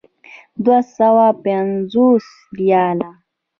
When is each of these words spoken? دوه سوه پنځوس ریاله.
دوه 0.63 0.79
سوه 0.95 1.25
پنځوس 1.43 2.25
ریاله. 2.59 3.11